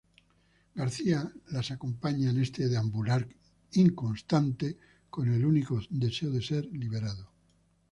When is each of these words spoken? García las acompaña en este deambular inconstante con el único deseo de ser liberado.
García 0.73 1.31
las 1.51 1.69
acompaña 1.69 2.31
en 2.31 2.39
este 2.41 2.67
deambular 2.67 3.27
inconstante 3.73 4.75
con 5.11 5.31
el 5.31 5.45
único 5.45 5.79
deseo 5.91 6.31
de 6.31 6.41
ser 6.41 6.65
liberado. 6.75 7.29